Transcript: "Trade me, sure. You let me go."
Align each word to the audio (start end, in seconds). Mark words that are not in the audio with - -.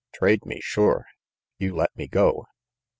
"Trade 0.15 0.47
me, 0.47 0.59
sure. 0.63 1.05
You 1.59 1.75
let 1.75 1.95
me 1.95 2.07
go." 2.07 2.47